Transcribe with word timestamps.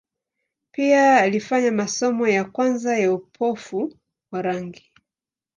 Pia 0.71 1.17
alifanya 1.17 1.71
masomo 1.71 2.27
ya 2.27 2.45
kwanza 2.45 2.97
ya 2.97 3.13
upofu 3.13 3.93
wa 4.31 4.41
rangi. 4.41 4.91